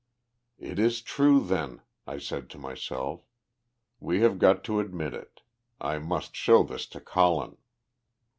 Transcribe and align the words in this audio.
"It 0.57 0.79
is 0.79 1.03
true, 1.03 1.41
then," 1.41 1.81
I 2.07 2.17
said 2.17 2.49
to 2.49 2.57
myself. 2.57 3.21
"We 3.99 4.21
have 4.21 4.39
got 4.39 4.63
to 4.63 4.79
admit 4.79 5.13
it. 5.13 5.41
I 5.79 5.99
must 5.99 6.35
show 6.35 6.63
this 6.63 6.87
to 6.87 6.99
Colin." 6.99 7.57